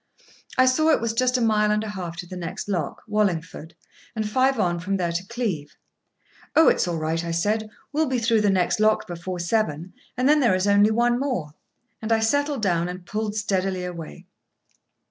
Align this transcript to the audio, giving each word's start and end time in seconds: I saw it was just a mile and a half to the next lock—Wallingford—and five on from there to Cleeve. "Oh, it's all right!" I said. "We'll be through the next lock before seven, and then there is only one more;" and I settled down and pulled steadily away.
I 0.57 0.65
saw 0.65 0.89
it 0.89 0.99
was 0.99 1.13
just 1.13 1.37
a 1.37 1.41
mile 1.41 1.69
and 1.69 1.83
a 1.83 1.89
half 1.89 2.15
to 2.15 2.25
the 2.25 2.35
next 2.35 2.67
lock—Wallingford—and 2.67 4.27
five 4.27 4.59
on 4.59 4.79
from 4.79 4.97
there 4.97 5.11
to 5.11 5.23
Cleeve. 5.27 5.77
"Oh, 6.55 6.69
it's 6.69 6.87
all 6.87 6.97
right!" 6.97 7.23
I 7.23 7.29
said. 7.29 7.69
"We'll 7.93 8.07
be 8.07 8.17
through 8.17 8.41
the 8.41 8.49
next 8.49 8.79
lock 8.79 9.05
before 9.05 9.37
seven, 9.37 9.93
and 10.17 10.27
then 10.27 10.39
there 10.39 10.55
is 10.55 10.65
only 10.67 10.89
one 10.89 11.19
more;" 11.19 11.53
and 12.01 12.11
I 12.11 12.19
settled 12.19 12.63
down 12.63 12.89
and 12.89 13.05
pulled 13.05 13.35
steadily 13.35 13.85
away. 13.85 14.25